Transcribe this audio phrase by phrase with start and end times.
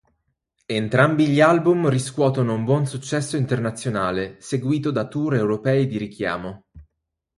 [0.65, 6.63] Entrambi gli album riscuotono un buon successo internazionale, seguìto da tour europei di richiamo.